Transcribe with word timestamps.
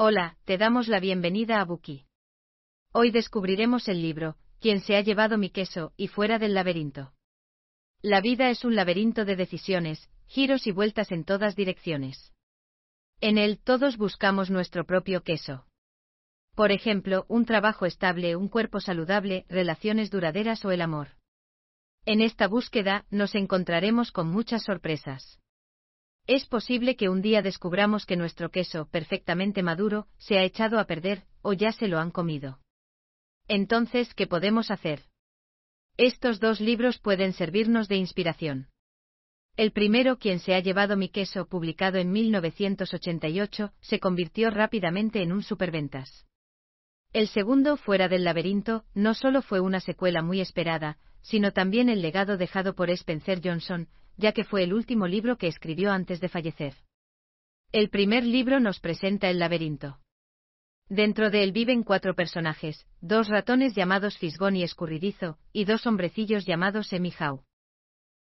Hola, 0.00 0.36
te 0.44 0.58
damos 0.58 0.86
la 0.86 1.00
bienvenida 1.00 1.60
a 1.60 1.64
Buki. 1.64 2.06
Hoy 2.92 3.10
descubriremos 3.10 3.88
el 3.88 4.00
libro, 4.00 4.36
Quien 4.60 4.80
se 4.80 4.94
ha 4.94 5.00
llevado 5.00 5.38
mi 5.38 5.50
queso, 5.50 5.92
y 5.96 6.06
fuera 6.06 6.38
del 6.38 6.54
laberinto. 6.54 7.14
La 8.00 8.20
vida 8.20 8.48
es 8.48 8.64
un 8.64 8.76
laberinto 8.76 9.24
de 9.24 9.34
decisiones, 9.34 10.08
giros 10.28 10.68
y 10.68 10.70
vueltas 10.70 11.10
en 11.10 11.24
todas 11.24 11.56
direcciones. 11.56 12.32
En 13.20 13.38
él 13.38 13.58
todos 13.58 13.96
buscamos 13.96 14.50
nuestro 14.50 14.86
propio 14.86 15.24
queso. 15.24 15.66
Por 16.54 16.70
ejemplo, 16.70 17.26
un 17.28 17.44
trabajo 17.44 17.84
estable, 17.84 18.36
un 18.36 18.46
cuerpo 18.46 18.78
saludable, 18.78 19.46
relaciones 19.48 20.12
duraderas 20.12 20.64
o 20.64 20.70
el 20.70 20.80
amor. 20.80 21.16
En 22.04 22.20
esta 22.20 22.46
búsqueda 22.46 23.04
nos 23.10 23.34
encontraremos 23.34 24.12
con 24.12 24.28
muchas 24.28 24.62
sorpresas. 24.62 25.40
Es 26.28 26.44
posible 26.44 26.94
que 26.94 27.08
un 27.08 27.22
día 27.22 27.40
descubramos 27.40 28.04
que 28.04 28.14
nuestro 28.14 28.50
queso, 28.50 28.86
perfectamente 28.90 29.62
maduro, 29.62 30.08
se 30.18 30.38
ha 30.38 30.44
echado 30.44 30.78
a 30.78 30.84
perder, 30.84 31.24
o 31.40 31.54
ya 31.54 31.72
se 31.72 31.88
lo 31.88 31.98
han 31.98 32.10
comido. 32.10 32.58
Entonces, 33.48 34.12
¿qué 34.12 34.26
podemos 34.26 34.70
hacer? 34.70 35.04
Estos 35.96 36.38
dos 36.38 36.60
libros 36.60 36.98
pueden 36.98 37.32
servirnos 37.32 37.88
de 37.88 37.96
inspiración. 37.96 38.68
El 39.56 39.72
primero, 39.72 40.18
Quien 40.18 40.38
se 40.38 40.54
ha 40.54 40.60
llevado 40.60 40.98
mi 40.98 41.08
queso, 41.08 41.48
publicado 41.48 41.96
en 41.96 42.12
1988, 42.12 43.72
se 43.80 43.98
convirtió 43.98 44.50
rápidamente 44.50 45.22
en 45.22 45.32
un 45.32 45.42
superventas. 45.42 46.26
El 47.14 47.28
segundo, 47.28 47.78
Fuera 47.78 48.06
del 48.06 48.24
laberinto, 48.24 48.84
no 48.92 49.14
solo 49.14 49.40
fue 49.40 49.60
una 49.60 49.80
secuela 49.80 50.20
muy 50.20 50.42
esperada, 50.42 50.98
sino 51.22 51.54
también 51.54 51.88
el 51.88 52.02
legado 52.02 52.36
dejado 52.36 52.74
por 52.74 52.90
Spencer 52.90 53.40
Johnson, 53.42 53.88
ya 54.18 54.32
que 54.32 54.44
fue 54.44 54.64
el 54.64 54.74
último 54.74 55.06
libro 55.06 55.38
que 55.38 55.46
escribió 55.46 55.90
antes 55.90 56.20
de 56.20 56.28
fallecer. 56.28 56.74
El 57.72 57.88
primer 57.88 58.24
libro 58.24 58.60
nos 58.60 58.80
presenta 58.80 59.30
el 59.30 59.38
laberinto. 59.38 59.98
Dentro 60.88 61.30
de 61.30 61.42
él 61.42 61.52
viven 61.52 61.82
cuatro 61.82 62.14
personajes, 62.14 62.86
dos 63.00 63.28
ratones 63.28 63.74
llamados 63.74 64.18
Fisgón 64.18 64.56
y 64.56 64.62
Escurridizo, 64.62 65.38
y 65.52 65.64
dos 65.64 65.86
hombrecillos 65.86 66.46
llamados 66.46 66.92
Emihau. 66.92 67.44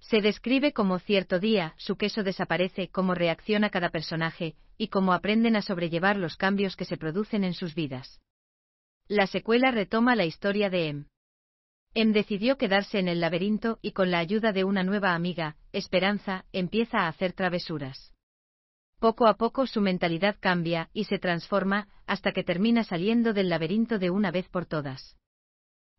Se 0.00 0.20
describe 0.20 0.72
cómo 0.72 0.98
cierto 0.98 1.38
día 1.38 1.74
su 1.76 1.96
queso 1.96 2.22
desaparece, 2.22 2.88
cómo 2.88 3.14
reacciona 3.14 3.70
cada 3.70 3.90
personaje, 3.90 4.56
y 4.76 4.88
cómo 4.88 5.12
aprenden 5.12 5.56
a 5.56 5.62
sobrellevar 5.62 6.16
los 6.16 6.36
cambios 6.36 6.76
que 6.76 6.84
se 6.84 6.96
producen 6.96 7.44
en 7.44 7.54
sus 7.54 7.74
vidas. 7.74 8.20
La 9.08 9.26
secuela 9.26 9.70
retoma 9.70 10.14
la 10.14 10.24
historia 10.24 10.68
de 10.68 10.88
Em. 10.88 11.04
Em 12.00 12.12
decidió 12.12 12.58
quedarse 12.58 13.00
en 13.00 13.08
el 13.08 13.18
laberinto 13.18 13.80
y 13.82 13.90
con 13.90 14.12
la 14.12 14.20
ayuda 14.20 14.52
de 14.52 14.62
una 14.62 14.84
nueva 14.84 15.16
amiga, 15.16 15.56
Esperanza, 15.72 16.44
empieza 16.52 16.98
a 16.98 17.08
hacer 17.08 17.32
travesuras. 17.32 18.14
Poco 19.00 19.26
a 19.26 19.36
poco 19.36 19.66
su 19.66 19.80
mentalidad 19.80 20.36
cambia 20.38 20.90
y 20.92 21.06
se 21.06 21.18
transforma 21.18 21.88
hasta 22.06 22.30
que 22.30 22.44
termina 22.44 22.84
saliendo 22.84 23.32
del 23.32 23.48
laberinto 23.48 23.98
de 23.98 24.10
una 24.10 24.30
vez 24.30 24.48
por 24.48 24.64
todas. 24.64 25.16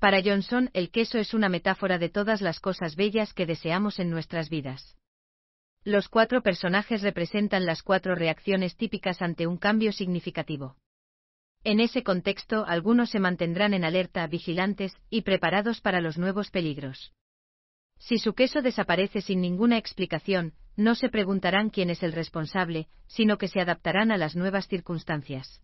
Para 0.00 0.20
Johnson, 0.20 0.68
el 0.72 0.90
queso 0.90 1.18
es 1.18 1.32
una 1.32 1.48
metáfora 1.48 1.96
de 1.98 2.08
todas 2.08 2.40
las 2.40 2.58
cosas 2.58 2.96
bellas 2.96 3.32
que 3.32 3.46
deseamos 3.46 4.00
en 4.00 4.10
nuestras 4.10 4.50
vidas. 4.50 4.96
Los 5.84 6.08
cuatro 6.08 6.42
personajes 6.42 7.02
representan 7.02 7.66
las 7.66 7.84
cuatro 7.84 8.16
reacciones 8.16 8.76
típicas 8.76 9.22
ante 9.22 9.46
un 9.46 9.58
cambio 9.58 9.92
significativo. 9.92 10.76
En 11.64 11.80
ese 11.80 12.02
contexto, 12.02 12.66
algunos 12.66 13.08
se 13.08 13.18
mantendrán 13.18 13.72
en 13.72 13.84
alerta, 13.84 14.26
vigilantes 14.26 14.94
y 15.08 15.22
preparados 15.22 15.80
para 15.80 16.02
los 16.02 16.18
nuevos 16.18 16.50
peligros. 16.50 17.14
Si 17.98 18.18
su 18.18 18.34
queso 18.34 18.60
desaparece 18.60 19.22
sin 19.22 19.40
ninguna 19.40 19.78
explicación, 19.78 20.52
no 20.76 20.94
se 20.94 21.08
preguntarán 21.08 21.70
quién 21.70 21.88
es 21.88 22.02
el 22.02 22.12
responsable, 22.12 22.88
sino 23.06 23.38
que 23.38 23.48
se 23.48 23.60
adaptarán 23.60 24.12
a 24.12 24.18
las 24.18 24.36
nuevas 24.36 24.68
circunstancias. 24.68 25.62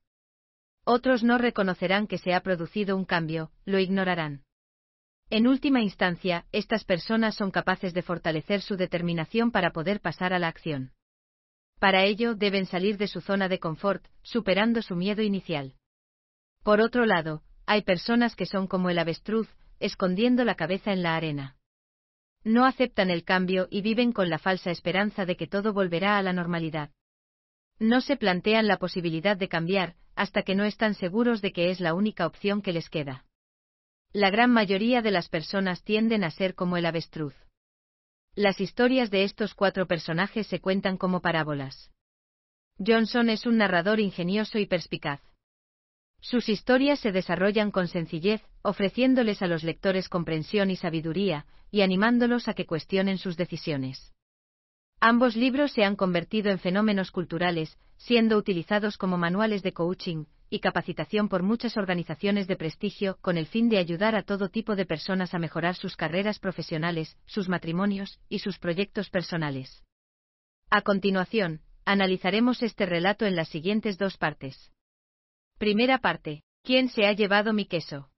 Otros 0.84 1.22
no 1.22 1.36
reconocerán 1.36 2.06
que 2.06 2.16
se 2.16 2.32
ha 2.32 2.40
producido 2.40 2.96
un 2.96 3.04
cambio, 3.04 3.50
lo 3.66 3.78
ignorarán. 3.78 4.44
En 5.28 5.46
última 5.46 5.82
instancia, 5.82 6.46
estas 6.50 6.84
personas 6.84 7.34
son 7.34 7.50
capaces 7.50 7.92
de 7.92 8.02
fortalecer 8.02 8.62
su 8.62 8.77
determinación 8.77 9.50
para 9.50 9.72
poder 9.72 10.00
pasar 10.00 10.33
a 10.33 10.39
la 10.39 10.48
acción. 10.48 10.92
Para 11.78 12.05
ello 12.05 12.34
deben 12.34 12.64
salir 12.64 12.96
de 12.96 13.06
su 13.06 13.20
zona 13.20 13.48
de 13.48 13.58
confort, 13.58 14.02
superando 14.22 14.80
su 14.80 14.96
miedo 14.96 15.22
inicial. 15.22 15.74
Por 16.62 16.80
otro 16.80 17.06
lado, 17.06 17.42
hay 17.66 17.82
personas 17.82 18.36
que 18.36 18.46
son 18.46 18.66
como 18.66 18.90
el 18.90 18.98
avestruz, 18.98 19.48
escondiendo 19.78 20.44
la 20.44 20.54
cabeza 20.54 20.92
en 20.92 21.02
la 21.02 21.16
arena. 21.16 21.56
No 22.44 22.64
aceptan 22.64 23.10
el 23.10 23.24
cambio 23.24 23.68
y 23.70 23.82
viven 23.82 24.12
con 24.12 24.30
la 24.30 24.38
falsa 24.38 24.70
esperanza 24.70 25.26
de 25.26 25.36
que 25.36 25.46
todo 25.46 25.72
volverá 25.72 26.18
a 26.18 26.22
la 26.22 26.32
normalidad. 26.32 26.90
No 27.78 28.00
se 28.00 28.16
plantean 28.16 28.66
la 28.66 28.78
posibilidad 28.78 29.36
de 29.36 29.48
cambiar, 29.48 29.96
hasta 30.14 30.42
que 30.42 30.54
no 30.54 30.64
están 30.64 30.94
seguros 30.94 31.40
de 31.40 31.52
que 31.52 31.70
es 31.70 31.80
la 31.80 31.94
única 31.94 32.26
opción 32.26 32.60
que 32.60 32.72
les 32.72 32.90
queda. 32.90 33.24
La 34.12 34.30
gran 34.30 34.50
mayoría 34.50 35.02
de 35.02 35.10
las 35.10 35.28
personas 35.28 35.82
tienden 35.82 36.24
a 36.24 36.30
ser 36.30 36.54
como 36.54 36.77
el 36.77 36.84
avestruz. 36.84 37.34
Las 38.34 38.60
historias 38.60 39.10
de 39.10 39.24
estos 39.24 39.54
cuatro 39.54 39.86
personajes 39.86 40.46
se 40.46 40.60
cuentan 40.60 40.96
como 40.96 41.20
parábolas. 41.20 41.90
Johnson 42.84 43.30
es 43.30 43.46
un 43.46 43.58
narrador 43.58 44.00
ingenioso 44.00 44.58
y 44.58 44.66
perspicaz. 44.66 45.20
Sus 46.30 46.48
historias 46.48 47.01
se 47.01 47.11
desarrollan 47.11 47.73
con 47.73 47.89
sencillez, 47.89 48.41
ofreciéndoles 48.63 49.42
a 49.42 49.48
los 49.48 49.64
lectores 49.64 50.08
comprensión 50.08 50.70
y 50.70 50.77
sabiduría, 50.77 51.45
y 51.73 51.80
animándolos 51.80 52.46
a 52.46 52.55
que 52.55 52.67
cuestionen 52.67 53.18
sus 53.18 53.36
decisiones. 53.36 54.13
Ambos 55.01 55.35
libros 55.35 55.73
se 55.73 55.83
han 55.83 55.96
convertido 55.96 56.52
en 56.52 56.61
fenómenos 56.61 57.11
culturales, 57.11 57.77
siendo 57.96 58.36
utilizados 58.36 58.96
como 58.96 59.19
manuales 59.19 59.64
de 59.64 59.73
coaching 59.73 60.27
y 60.51 60.61
capacitación 60.61 61.29
por 61.29 61.42
muchas 61.42 61.77
organizaciones 61.77 62.46
de 62.46 62.55
prestigio 62.55 63.19
con 63.23 63.36
el 63.36 63.46
fin 63.46 63.69
de 63.69 63.79
ayudar 63.79 64.14
a 64.14 64.23
todo 64.23 64.51
tipo 64.51 64.77
de 64.77 64.86
personas 64.86 65.35
a 65.35 65.40
mejorar 65.40 65.74
sus 65.74 65.96
carreras 65.96 66.39
profesionales, 66.39 67.17
sus 67.27 67.48
matrimonios 67.48 68.20
y 68.29 68.39
sus 68.39 68.57
proyectos 68.61 69.11
personales. 69.11 69.83
A 70.70 70.83
continuación, 70.83 71.61
analizaremos 71.85 72.63
este 72.63 72.86
relato 72.86 73.27
en 73.27 73.35
las 73.35 73.48
siguientes 73.48 73.98
dos 73.98 74.17
partes. 74.17 74.70
Primera 75.60 75.98
parte. 75.98 76.42
¿Quién 76.64 76.88
se 76.88 77.04
ha 77.04 77.12
llevado 77.12 77.52
mi 77.52 77.66
queso? 77.66 78.08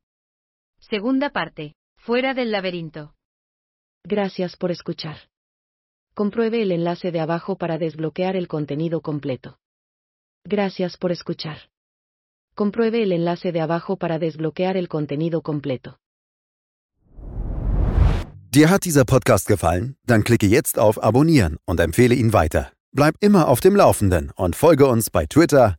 Segunda 0.79 1.31
parte. 1.31 1.75
Fuera 1.97 2.35
del 2.35 2.53
laberinto. 2.53 3.15
Gracias 4.05 4.57
por 4.57 4.71
escuchar. 4.71 5.17
Compruebe 6.15 6.63
el 6.63 6.71
enlace 6.71 7.11
de 7.11 7.19
abajo 7.19 7.57
para 7.57 7.79
desbloquear 7.79 8.37
el 8.37 8.47
contenido 8.47 9.01
completo. 9.01 9.59
Gracias 10.45 10.97
por 10.97 11.11
escuchar. 11.11 11.59
Compruebe 12.55 13.03
el 13.03 13.11
enlace 13.11 13.51
de 13.51 13.61
abajo 13.61 13.97
para 13.97 14.21
desbloquear 14.21 14.77
el 14.77 14.87
contenido 14.87 15.43
completo. 15.43 15.99
Dir 18.53 18.71
hat 18.71 18.85
dieser 18.85 19.05
Podcast 19.05 19.49
gefallen? 19.49 19.97
Dann 20.07 20.23
klicke 20.23 20.47
jetzt 20.47 20.79
auf 20.79 21.03
Abonnieren 21.03 21.59
und 21.65 21.81
empfehle 21.81 22.15
ihn 22.15 22.33
weiter. 22.33 22.71
Bleib 22.93 23.17
immer 23.19 23.49
auf 23.49 23.59
dem 23.59 23.75
Laufenden 23.75 24.31
und 24.37 24.55
folge 24.55 24.87
uns 24.87 25.11
bei 25.11 25.27
Twitter, 25.27 25.79